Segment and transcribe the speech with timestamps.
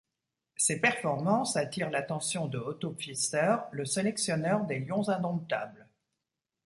[0.55, 5.87] Ses performances attirent l'attention de Otto Pfister, le sélectionneur des Lions indomptables.